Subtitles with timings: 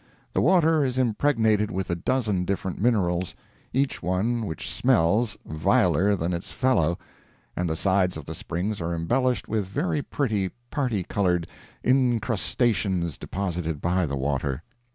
[0.33, 3.35] The water is impregnated with a dozen different minerals,
[3.71, 6.97] each one of which smells viler than its fellow,
[7.55, 11.45] and the sides of the springs are embellished with very pretty parti colored
[11.83, 14.63] incrustations deposited by the water.